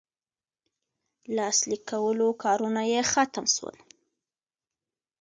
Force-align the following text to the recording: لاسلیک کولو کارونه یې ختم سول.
لاسلیک 1.35 1.83
کولو 1.91 2.27
کارونه 2.43 2.81
یې 2.91 3.01
ختم 3.11 3.45
سول. 3.55 3.75